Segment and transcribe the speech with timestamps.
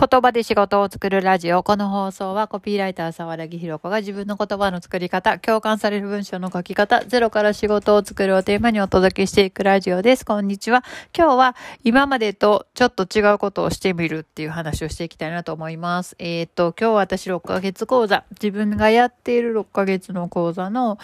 [0.00, 1.62] 言葉で仕事を作るラジオ。
[1.62, 10.24] この放送はコピーライター沢田木ひ子が自分の言葉の作り方、共感される文章の書き方、ゼロから仕事を作るをテーマにお届けしていくラジオです。
[10.24, 10.84] こんにちは。
[11.14, 16.16] 今日は今までとちょっと違うことをしてみるっていう話をしていきたいなと思います。
[16.18, 20.98] えっ、ー、と、今日私6ヶ月講座、自分がやっている6ヶ月の講座の、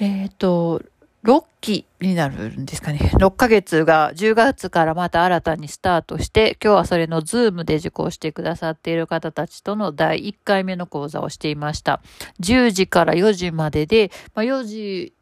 [0.00, 0.82] えっ、ー、と、
[1.24, 2.98] 6期になるんですかね。
[3.14, 12.02] 6ヶ月が10月からまた新たにスタートして、今日はそれのズームで受講してくださっている方たちとの第1回目の講座をしていました。
[12.40, 15.14] 10時から4時までで、まあ、4時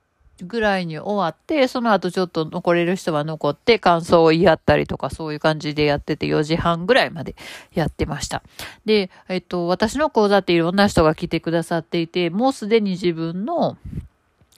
[0.43, 7.37] ぐらいに終わって、その後ちょっと残れる人は残って感想を言い合ったりとかそういう感じでやってて4時半ぐらいまで
[7.75, 8.43] やってました。
[8.85, 13.77] で、えっと、私の講座っていろんな人が来てくださっていて、もうすでに自分の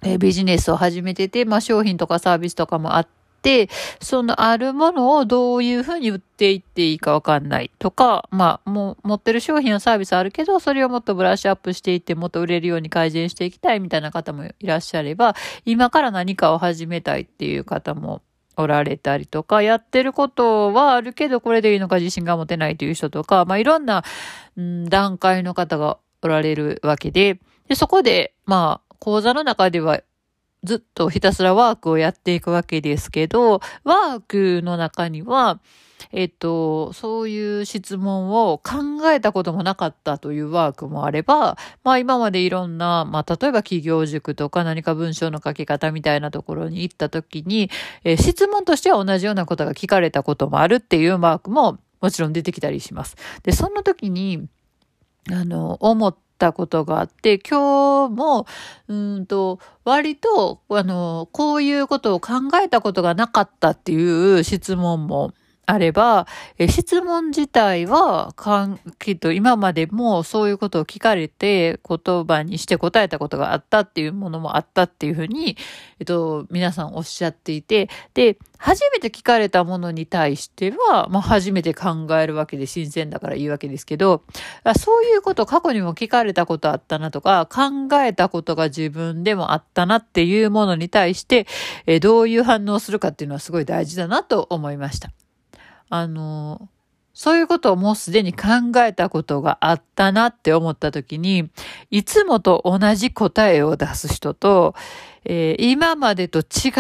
[0.05, 3.09] えビジネスを始めてて、まあ商品とかサービスとかもあっ
[3.43, 3.69] て、
[4.01, 18.23] そのあるものをどういうふうに売っていっていいかわかんないとか、まあもう持ってる商品やサービスあるけど、それをもっとブラッシュアップしていってもっと売れるように改善していきたいみたいな方もいらっしゃれば、今から何かを始めたいっていう方も
[18.57, 24.05] おられたりとか、やってることはあるけど、これでいいのか自信が持てないという人とか、まあいろんな、
[24.57, 30.01] うん、段階の方がおられるわけで、で、そこで、まあ、講座の中では
[30.63, 35.61] ずっとひたすらワークをやっていくわけですけど、ワークの中には、
[36.11, 47.69] えっと、そういう質問を考えたこともなかったというワークもあれば、まあ今までいろんな、まあ例えば企業塾とか何か文章の書き方みたいなところに行った時に、
[48.05, 53.17] え、質問としては同じようなことが聞かれたこともあるっていうワークももちろん出てきたりします。
[53.43, 54.49] で、その時に、
[55.31, 58.47] あの、思ったことがあって、今日も、
[58.89, 65.33] うんと、割と、あの、こういうことを考えたことがなかったっていう質問も
[65.67, 66.27] あれば、
[66.59, 75.57] え質問自体は、かん、きっと今までもそういうことを聞かれて言葉にして答えたことがあったっていうものもあったっていうふうに、
[75.99, 84.23] えっと、皆さんおっしゃっていて、で、初めて聞かれたものに対しては、まあ初めて考えるわけで新鮮だからいいわけですけど、
[84.79, 91.47] そういうこと過去にも聞かれたことあったなとか、考えたことが自分でもあったなっていうものに対して、
[91.87, 95.11] えどういう反応するかっていうのはすごい大事だなと思いました。
[95.89, 96.69] あの、
[97.15, 101.49] そういうことをもうすでに考えたことがあったなって思った時に、
[101.91, 104.75] いつもと同じ答えを出す人と、
[105.25, 106.71] えー、今までと違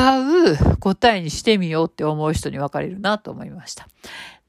[0.52, 3.88] う答えにしてみようって思う人に分かれるなと思いました。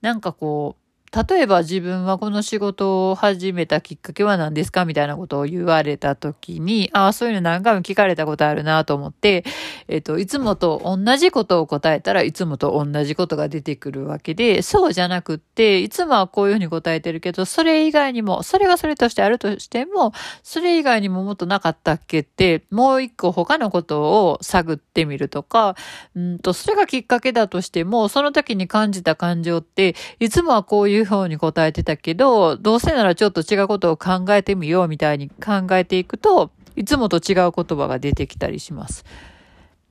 [0.01, 0.85] なんかこう、
[1.15, 9.45] 例えば自分はこの仕事を始めたきっかけは何ですかみたいなことを言われた時に、ああ、そういうの何回も聞かれたことあるなと思って、
[9.87, 25.75] えっ、と、いつもと同じことを答えたらいつもと同じことが出てくるわけで、そうじゃなくって、いつもはこういうふうに答えてるけど、それ以外にも、それがそれとしてあるとしても、それ以外にももっとなかったっけって、もう一個他のことを探ってみるとか、
[26.15, 39.05] うんと、それがきっかけだとしても、その時に感じた感情って、いつもはこういう方に答えてたけど、どうせならちょっと違うことを考えてみようみたいに考えていくと、いつもと違う言葉が出てきたりします。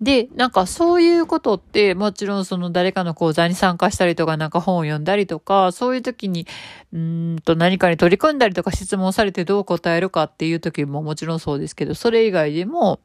[0.01, 6.47] で、なんかそういうことって、もちろんその誰かの講座に参加したりとか、なんか本を読んだりとか、そういう時に、
[6.93, 13.01] うんと何かに取り組んだりとか質問されてどう答えるかっていう時ももちろんそうですけど、それ以外でも、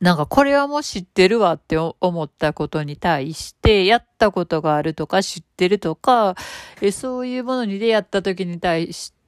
[0.00, 6.34] なんかこれはもう知ってるわって思ったことに対して、やったことがあるとか知ってるとか、
[6.80, 9.18] えそういうものに出会った時に対して、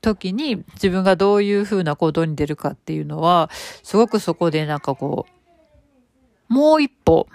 [0.00, 3.50] 時に自分がどういうふうな行動に出るかっていうのは、
[3.84, 5.39] すごくそこでなんかこう、
[6.50, 7.28] もう一歩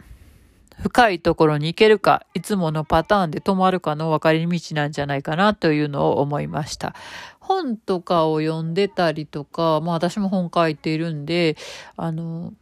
[0.81, 6.93] 深いところに行けるか、いつものパターンで止まるかの分かり道なんじゃないかなというのを思いました。
[7.39, 11.55] 本とかを読んでたりとか、まあ私も本書いているんで、
[11.95, 12.53] あの、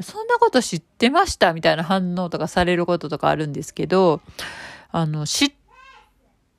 [0.00, 4.20] そんなこと知ってましたみたいな反応とかされることとかあるんですけど、
[4.90, 5.52] あの、知っ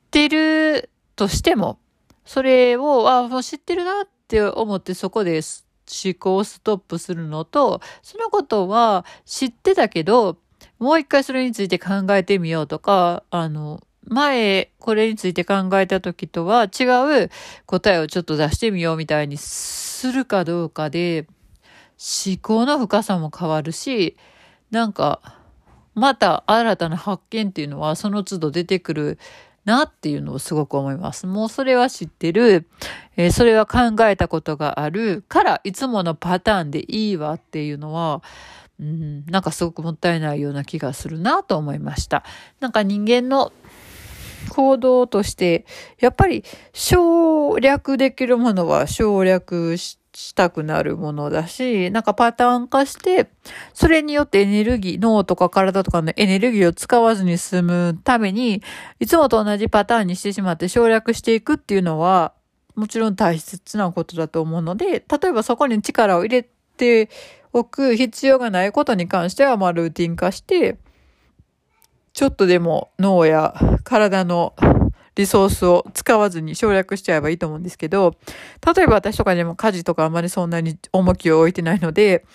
[0.09, 1.77] てるとしても、
[2.25, 5.67] それを、あ、もう知ってるなって思ってそこです
[6.03, 10.37] 思考をストップするのと、そのことは知ってたけど、
[10.79, 16.85] もう一回それについて考えてみようとか、あの、前これについて考えた時とは違
[17.25, 17.29] う
[17.65, 21.27] 答えをちょっと出してみようみたいにするかどうかで
[22.25, 24.17] 思考の深さも変わるし、
[24.71, 25.21] なんか
[25.93, 29.19] また新たな発見っていうのはその都度出てくる
[29.65, 31.27] なっていうのをすごく思います。
[31.27, 32.67] もうそれは知ってる、
[33.15, 38.23] えー、それは考えたことがあるからいつものパターンでいいわっていうのは、
[38.79, 42.23] うん、なんかすごくもったいないような気がするなと思いました。
[42.59, 43.53] なんか人間の
[44.49, 45.65] 行動として、
[45.99, 46.43] やっぱり
[46.73, 53.29] 省略できるものは省略してしたくなるものだし、なんかパターン化して、
[53.73, 58.61] それによってエネルギー、脳とか体とかのエネルギーを使わずに済むために、
[58.99, 62.33] いつもと同じパターンにしてしまって省略していくっていうのは、
[62.75, 66.47] もちろん大切なことだと思うので、例えばそこに力を入れ
[66.77, 67.09] て
[67.51, 70.77] おく必要がないことに関しては、まあルーティン化して、
[72.13, 74.53] ちょっとでも脳や体の
[75.15, 78.15] リソースを使わずに省略しちゃえばいいと思うんですけど、
[78.75, 82.25] 例えば私とかでも家事とかあまりそんなに重きを置いてないので、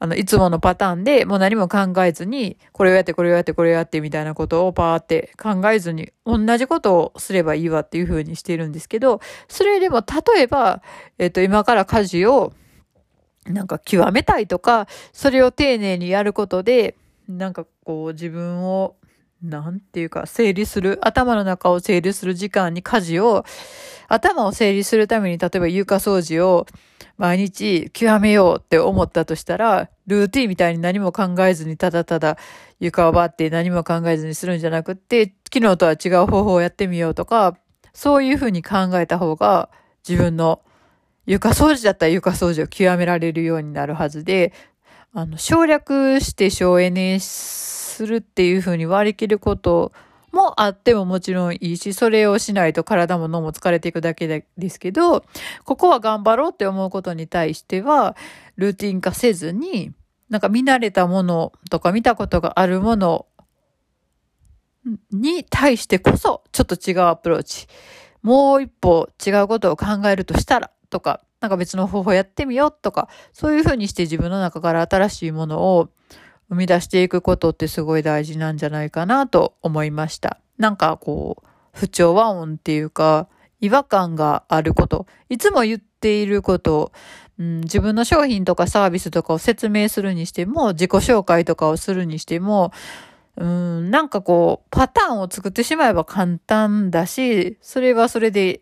[0.00, 10.82] あの、いつものパターンでもう何も考えずに、これをやって、これをやって、これをやってみたいなことをパーって考えずに、同じことをすればいいわっていう風にしてるんですけど、それでも例えば、
[11.18, 12.52] えっと、今から家事を
[13.46, 16.96] なんか極めたいとか、それを丁寧にやることで、
[17.28, 18.96] なんかこう自分を
[19.44, 23.44] なんていうか、整理する、頭の中を整理する時間に家事を、
[24.08, 26.66] 頭を整理するために、例えば床掃除を
[27.18, 32.38] 毎日極めようって思ったとしたら、ルーティンみたいに何も考えずに、ただただ
[32.80, 37.56] 床をばって何も考えずにするんじゃなくって、昨日とは違う方法をやってみようとか、
[37.92, 39.68] そういうふうに考えた方が、
[40.08, 40.62] 自分の
[41.26, 44.52] 床掃除だったら床掃除を極められるようになるはずで、
[45.12, 49.92] あの、省略して省エネすするっていう風に割り切ること
[50.32, 55.24] もあってももちろんいいし、それをしないと体も脳も疲れていくだけですけど、
[55.64, 58.16] ここは頑張ろうって思うことに対しては、
[58.56, 59.92] ルーティン化せずに、
[60.28, 63.26] なんか見慣れたものとか見たことがあるもの
[65.12, 67.66] に対してこそ、ちょっと違うアプローチ。
[68.22, 75.90] もう一歩違うことを考えるとしたら、とか、なんか別の方法やってみようとか、そういうふうにして自分の中から新しいものを
[76.48, 80.38] 生み出していくことってすごい大事なんじゃないかなと思いました。
[80.58, 83.28] なんかこう、不調和音っていうか、
[83.60, 86.92] 違和感があること、いつも言っていること、
[87.38, 92.72] うん、自分の商品とかサービスとかを説明するにしても、自己紹介とかをするにしても、
[93.36, 98.60] うん、なんかこう、パターンを作ってしまえば簡単だし、それはそれで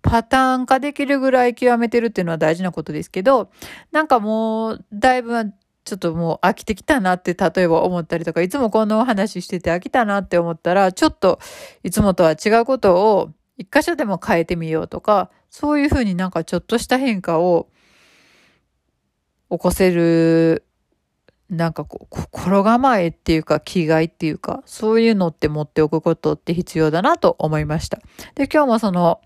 [0.00, 3.50] パターン化できるぐらい極めてるっていうのは大事なことですけど、
[3.92, 5.52] なんかもう、だいぶ
[5.84, 11.38] ちょっともう飽きてきたなって例えば思ったりとか、いつもこのお話してて飽きたなって思ったら、ちょっと
[11.82, 17.68] いつもとは違うことを一箇所でも変えてみようとか、そういうふうになんかちょっとした変化を
[19.50, 20.64] 起こせる、
[21.50, 27.98] なんかこう、心構えっていうか気概っていうか、そういうのって持っておくことって必要だなと思いました。
[28.34, 29.20] で、今日もその、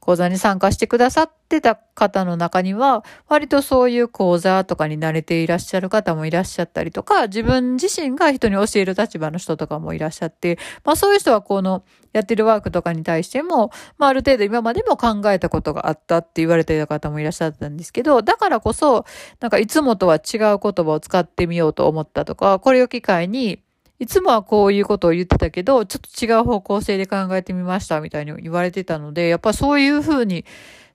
[0.00, 19.04] 講座に参加してくださってた方の中には、割とそういう講座とかに慣れていらっしゃる方もいらっしゃったりとか、自分自身が人に教える立場の人とかもいらっしゃって、まあそういう人はこのやってるワークとかに対しても、まあある程度今までも考えたことがあったって言われていた方もいらっしゃったんですけど、だからこそ、
[19.40, 20.20] なんかいつもとは違う
[20.58, 23.62] 言葉を使ってみようと思ったとか、これを機会に、
[24.00, 30.46] いつもはこういうことを言ってたけど、ちょっと違う方向性で考えてみましたみたいに言われてたので、やっぱそういうふうに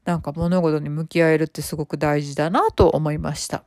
[0.05, 3.63] なんか物事に向き合えるってすごく大事だなと思いました。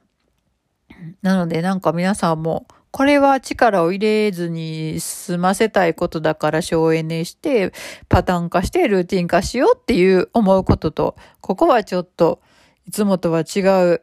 [1.23, 7.73] なのでなんか皆さんも、これは力を入れずに済ませたいことだから省エネして、
[8.09, 12.41] パターン化してルーティン化しようっていう思うことと、ここはちょっと
[12.89, 14.03] いつもとは違う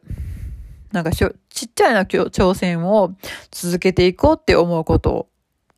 [0.94, 1.30] なんかちっ
[1.76, 3.16] ちゃいな挑戦を
[3.52, 5.28] 続けていこうって思うことを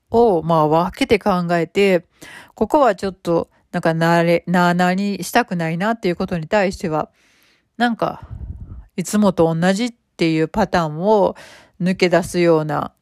[0.10, 2.06] を、まあ分けて考えて、
[2.56, 7.10] ここはちょっと、なんかなれ、なあなあにしたくないなっていうことに対しては、
[7.78, 8.22] なんか、
[8.96, 11.36] いつもと同じっていうパターンを
[11.82, 12.94] 抜け出すような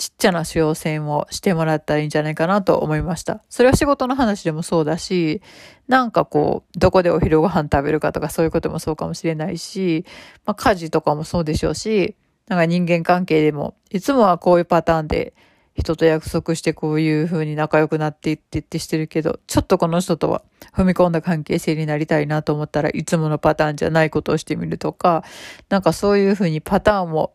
[0.00, 3.42] ちっちゃな挑戦をしてもらったらいいんじゃないかなと思いました。
[3.50, 5.42] それは仕事の話でもそうだし、
[5.88, 10.06] なんかこう、どこでお昼ご飯食べるかとかそういうこともそうかもしれないし、
[10.46, 12.16] まあ家事とかもそうでしょうし、
[12.48, 15.34] なんか人間関係でも、いつもはこういうパターンで
[15.80, 20.42] 人と約束してこういう風に仲良くなっていってってしてるけど、ちょっとこの人とは
[20.74, 25.24] 踏み込んだ関係性になりたいなと思ったらいつものパターンじゃないことをしてみるとか、
[25.68, 27.32] なんかそういう風にパターンを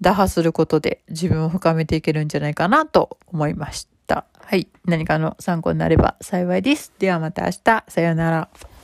[0.00, 4.26] 打破することで自分を深めていけるんじゃないかなと思いました。
[4.38, 4.68] はい。
[4.84, 6.92] 何かの参考になれば幸いです。
[6.98, 7.84] ではまた明日。
[7.88, 8.75] さようなら。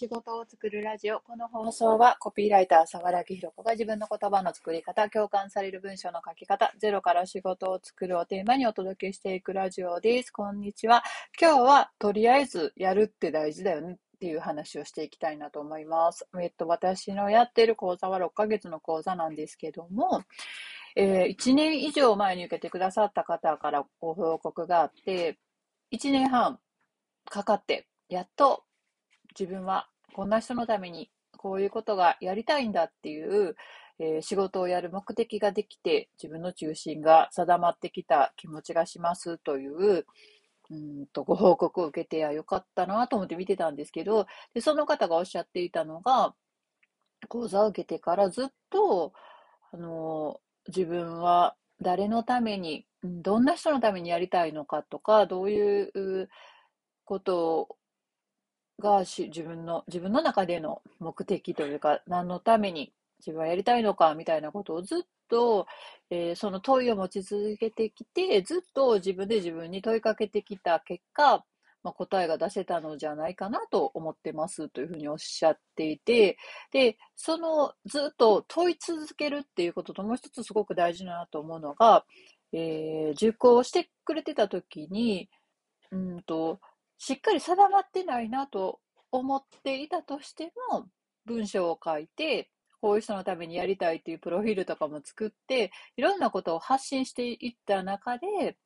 [0.00, 1.20] 仕事を作るラジオ。
[1.20, 10.30] この放送はコピーライター沢良ひろ子が自分の言葉の作り方、共感される文章の書き方、ゼロから仕事を作るをテーマにお届けしていくラジオです。
[10.30, 11.02] こんにちは。
[11.38, 16.26] 今日はとりあえずやるって大事だよねっていう話をしていきたいなと思います。
[16.40, 20.22] えっと、私のやってる講座は6ヶ月の講座なんですけども、
[20.96, 25.38] えー、1年以上前に受けてくださった方からご報告があって、
[25.92, 26.58] 1年半
[27.26, 28.64] かかって、やっと
[29.40, 33.56] 自分はこんな人のためにこういうことがやりたいんだっていう、
[33.98, 40.04] えー、仕事をやる目的ができて、自分の中心が定まってきた気持ちがしますという、
[40.70, 46.34] うんとご報告を受けて、よかったなと思って見てたんですけど、でその方がおっしゃっていたのが、
[47.28, 49.14] 講座を受けてからずっと、
[49.72, 56.28] あの、自分は誰のために、どんな人のためにやりたいのかとか、どういう
[57.06, 57.78] こと
[58.80, 65.66] が自分の、自分の中での目的というか、何のために自分はやりたいのかみたいなことをずっと、
[66.10, 71.44] えー、その問いを持ち続けてきて、ずっと自分で自分に問いかけてきた結果、
[71.82, 76.36] まあ、答えが出せたのじゃないかなと思ってますというふうにおっしゃっていて、
[76.72, 82.04] で、そのずっと問い続けるっていうことともう一つすごく大事だなと思うのが、
[82.52, 85.30] えー、受講してくれてた時に、
[85.90, 86.60] うんと、
[87.00, 88.78] しっかり定まってないなと
[89.10, 90.86] 思っていたとしても、
[91.24, 92.50] 文章を書いて、
[92.82, 98.58] こういう人のためにやりたいっていうプロフィールとかも作って、いろんなことを発信していった中で、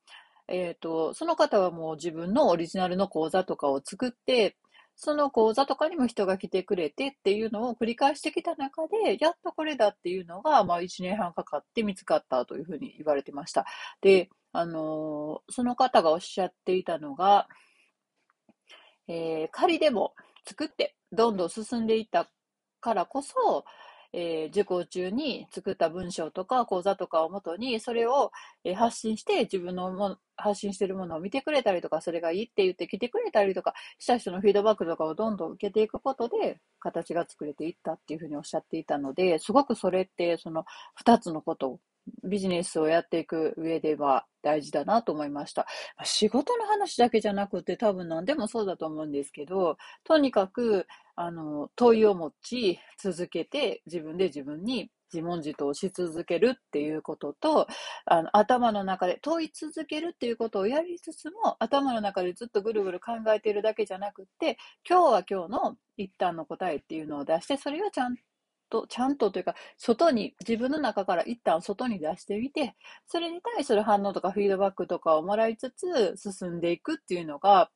[0.49, 4.57] えっ、ー、と、その方はもう自分のオリジナルの講座とかを作って、
[4.97, 13.65] その講座とかにも人が来てくれてっていうのを繰り返してきた中で、やっとこれだっていうのが、まあ1年半かかって見つかったというふうに言われてました。
[14.01, 17.47] で、あのー、その方がおっしゃっていたのが、
[19.07, 20.13] えー、仮でも
[20.47, 22.29] 作ってどんどん進んでいった
[22.81, 23.65] からこそ、
[24.17, 28.31] えー、受講中に作った文章とか講座とかをもとに、それを、
[28.75, 40.63] 発信して、自分のも発信してるものを見てくれたりとか、それがいいって言って来てくれたりとか、した人のフィードバックとかをどんどん受けていくことで、形が作れていったっていうふうにおっしゃっていたので、すごくそれって、その
[40.95, 41.79] 二つのことを
[42.23, 45.65] ビジネスをやっていく上では大事だなと思いました。
[46.03, 57.67] 仕事の話だけじゃなくて多分何でもそうだと思うんですけど、とにかく、あの、問いを持ち続けて自分で自分に自問自答し続けるっていうことと、
[58.05, 64.57] あの頭の中で問い続けるっていうことをやりつつも、頭の中でずっとぐるぐる考えているだけじゃなくて、
[64.87, 68.15] 今日は今日の一旦の答えっていうのを出して、それをちゃん
[68.69, 72.75] と、ちゃんとというか、外に、自分の中から一旦外に出してみて、
[73.07, 77.69] それに対する反応とかフィードバックとかをもらいつつ進んでいくっていうのが、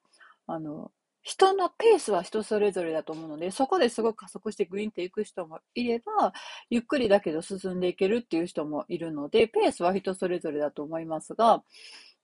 [0.47, 0.91] あの、
[1.21, 6.33] 人のペースは人それぞれだと思うので、そこですごく加速してグインっていく人もいれば、
[6.69, 11.63] ゆっくりだけど進んでいけるっていう人もいるので、ペースは人それぞれだと思いますが、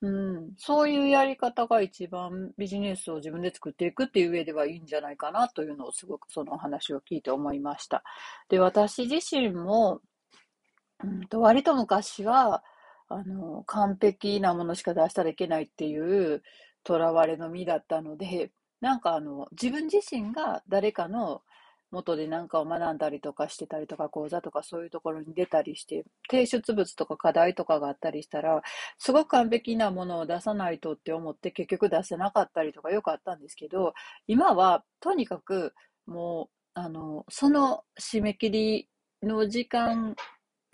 [0.05, 8.03] うん、そういうやり方が一番ビジネスを自分で作っていくっていう上ではいいんじゃないかなというのをすごくその話を聞いて思いました。
[8.47, 10.01] で、私自身も、
[11.03, 12.63] うんと割と昔は、
[13.09, 16.43] あの、完璧なものしか出したらいけないっていう
[16.85, 21.41] 囚われの身だったので、なんかあの、自分自身が誰かの
[21.91, 28.61] 元で何かを学んだりとかしてたりとか、講座とかそういうところに出たりして、提出物とか課題とかがあったりしたら、
[28.97, 33.93] すごく完璧なものを出さないとって思って結局出せなかったりとかよくあったんですけど、
[34.27, 35.73] 今はとにかく
[36.07, 38.89] もう、あの、その締め切り
[39.23, 40.15] の時間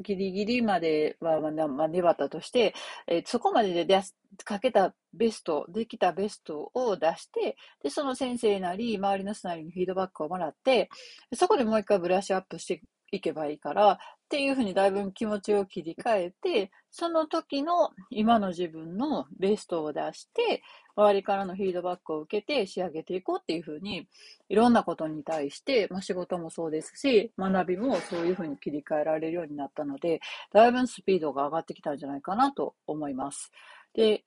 [0.02, 2.74] ギリギリまでは、まあ、粘ったとして、
[3.08, 10.90] えー、そこまでで出す、かけたベスト、できたベストを出して、で、その先生なり、周りの人なりにフィードバックをもらって、
[11.34, 12.82] そこでもう一回ブラッシュアップして
[13.12, 14.00] いけばいいから、
[14.32, 20.64] っていうふうにだいぶ気持ちを切り替えて、その時の今の自分のベストを出して、
[20.96, 24.08] 周りからのフィードバックを受けて仕上げていこうっていうふうに、
[24.48, 30.22] いろんなことに対して、まあ、仕事もそうですし、学びもそういうふうに切り替えられるようになったので、
[30.54, 33.52] だいぶスピードが上がってきたんじゃないかなと思います。
[33.94, 34.24] で、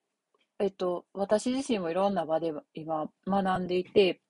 [0.58, 4.20] えっと、私自身もいろんな場で今学んでいて、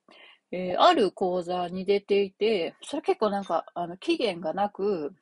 [0.52, 5.12] えー、ある講座に出ていて、それ結構なんか、あの、期限がなく、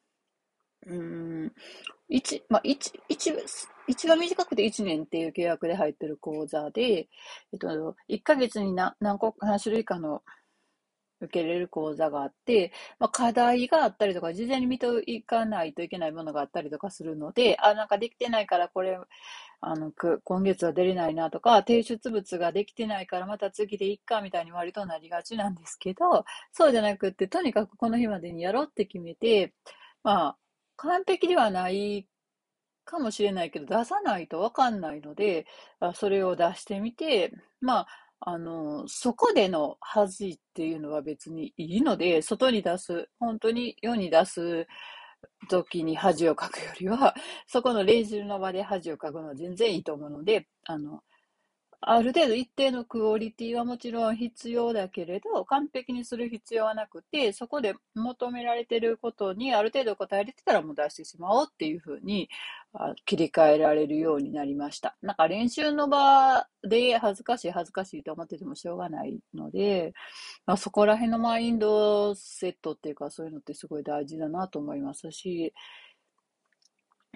[0.86, 1.52] うん、
[2.08, 3.32] 一、まあ、一、一、
[3.86, 7.08] 一番短くて1年っていう契約で入ってる講座で、
[7.52, 10.22] えっと、1ヶ月に何何個、何種類かの
[11.20, 18.98] 受けれる講座があって、まあ、課題があったりとか、事前に見ていかないといけないものがあったりとかするので、あ、なんかできてないからこれ、
[19.60, 19.92] あの、
[20.24, 29.54] 今月は出れないなとか、提出物ができてないからまた次でいっかみたいに割となりがちなんですけど、そうじゃなくって、とにかくこの日までにやろうって決めて、
[30.02, 30.36] まあ、
[30.76, 32.06] 完璧ではない
[32.84, 35.46] かもしれないけど、出さないとわかんないので、
[35.94, 37.88] それを出してみて、まあ、
[38.20, 44.66] あの、そこでの恥っていうのは別にいいので、外に出す、本当に世に出す
[45.48, 47.14] 時に恥をかくよりは、
[47.46, 51.02] そこの練習の場で恥をかくのは全然いいと思うので、あの、
[51.84, 62.28] ある程度一定のクオリティはもちろん必要だけれど、完璧にする必要はなくて、そこで求められていることにある程度答えれてたらもう出してしまおうっていうふうに
[63.04, 64.96] 切り替えられるようになりました。
[65.02, 69.92] なんか練習の場で恥ずかしい恥ずかしいと思っててもしょうがないので、
[70.46, 75.52] まあ、そこら辺のマインドセットっていうかそういうのってすごい大事だなと思いますし、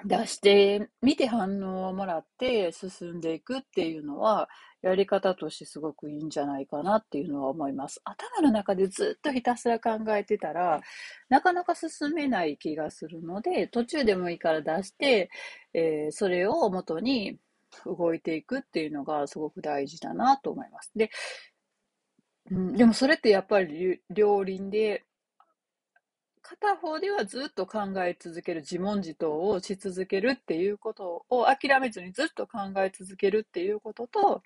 [0.04, 4.48] 出してみて反応をもらって進んでいくっていうのは、
[4.82, 8.00] やり方としてすごくいいんじゃないかなっていうのは思います。
[8.04, 10.80] 頭の中でずっとひたすら考えてたら、
[11.28, 15.30] なかなか進めない気がするので、途中でもいいから出して、
[15.72, 17.38] えー、それを元に
[17.84, 20.92] 動いていくっていうのがすごく大事だなと思います。
[20.94, 21.10] で、
[22.50, 25.04] うん、でもそれってやっぱり両輪で
[26.48, 34.42] 片方ではずっと考え続ける、自問自答をし続けるっていうことを諦めずにずっと考え続けるっていうことと、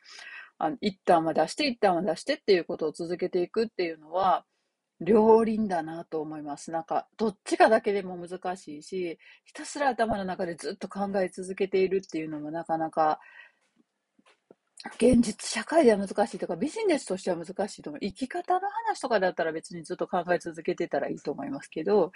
[0.56, 4.46] あの一旦は出して、一旦は出してっていうことを続けていくっていうのは、
[5.02, 6.70] 両輪だなと思います。
[6.70, 13.20] なんか、どっちかだけでも難しいし、ひたすら頭の中でずっと考え続けているっていうのもなかなか
[14.96, 18.00] 現実社会では難しいとか、ビジネスとしては難しいと思う。
[18.00, 22.12] 生き方の話とかだったら別にずっと考え続けてたらいいと思いますけど、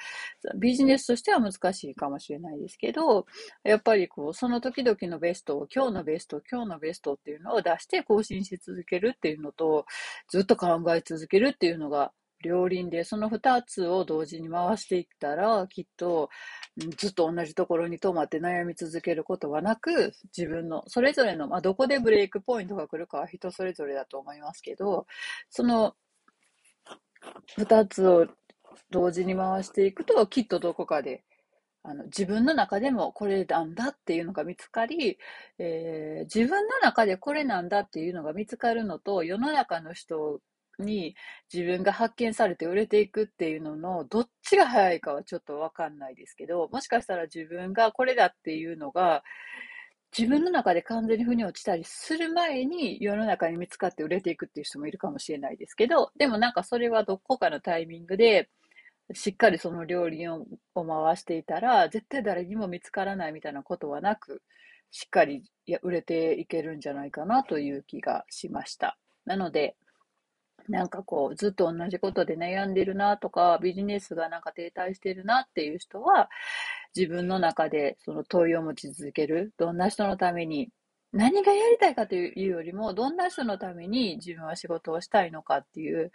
[0.57, 3.27] ビジネスとしては難しいかもしれないですけど、
[3.65, 9.85] やっぱりこう、その時々のベストを、今日のベスト、今日のベストっていうのを出して更新し続けるっていうのと、
[10.29, 12.13] ずっと考え続けるっていうのが
[12.45, 16.29] 両輪で、その2つを同時に回していったら、きっと、
[16.99, 25.07] ずっと同じところに止まって悩み続けることはなく、自分の、それぞれの、まあ、どこでブレイクポイントが来るかは人それぞれだと思いますけど、
[25.49, 25.95] その
[27.59, 28.27] 2つを
[28.91, 31.25] 同時に回していくと、きっとどこかで、
[31.83, 35.19] あの自分の中でもこれなんだっていうのが見つかり、
[35.59, 40.41] えー、自分の中でこれなんだっていうのが見つかるのと、世の中の人
[40.79, 41.15] に
[41.53, 49.23] 自分が発見されて売れていくっていうののどっちが早いかはちょっとわかんないですけど、もしかしたら自分がこれだっていうのが
[50.17, 58.49] 自分の中で完全に腑に落ちたりする前に世の中に見つかって売れていくっていう人もいるかもしれないですけど、でもなんかそれはどこかのタイミングで
[59.13, 64.41] しっかりその料理を回していたら、絶対誰にも見つからないみたいなことはなく、
[64.91, 65.43] しっかり
[65.83, 68.97] 売れていけるんじゃないかなという気がしました。
[69.27, 69.77] なので、
[70.69, 76.29] なんかこう、ずっと同じことで悩んでるなとか、ビジネスがなんか停滞してるなっていう人は、
[76.97, 79.53] 自分の中でその問いを持ち続ける。
[79.59, 80.71] どんな人のために、
[81.13, 86.11] 何がやりたいかというよりも、どんな人のために自分は仕事をしたいのかっていう、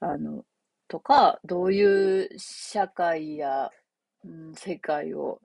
[0.00, 0.44] あの、
[0.88, 3.70] とか、どういう社会や、
[4.24, 5.40] うん、世界を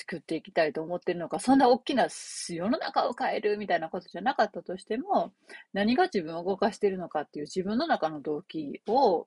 [0.00, 5.32] 作っていきたいと思ってるのか、そんな大きな世の中を変えるみたいなことじゃなかったとしても、
[5.74, 9.26] 何が自分を動かしているのかっていう自分の中の動機を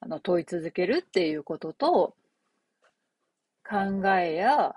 [0.00, 2.16] あの問い続けるっていうことと、
[3.64, 4.74] 考えや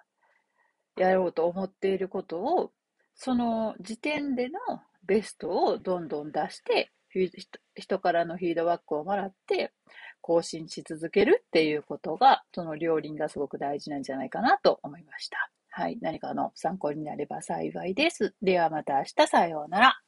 [0.95, 2.71] やろうと思っていることを、
[3.15, 4.59] その時点での
[5.05, 6.91] ベストをどんどん出して、
[7.75, 9.73] 人からのフィードバックをもらって、
[10.25, 15.51] 更新し続けるっていうことが、その両輪がすごく大事なんじゃないかなと思いました。
[15.69, 15.99] はい。
[16.01, 18.33] 何かの参考になれば幸いです。
[18.41, 19.99] ではまた明日さようなら。